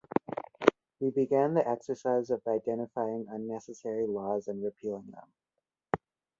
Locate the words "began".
1.11-1.53